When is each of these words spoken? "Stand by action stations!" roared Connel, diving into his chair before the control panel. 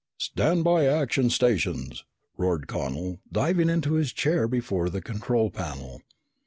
"Stand 0.17 0.63
by 0.63 0.87
action 0.87 1.29
stations!" 1.29 2.05
roared 2.35 2.65
Connel, 2.65 3.19
diving 3.31 3.69
into 3.69 3.93
his 3.93 4.11
chair 4.11 4.47
before 4.47 4.89
the 4.89 4.99
control 4.99 5.51
panel. 5.51 6.01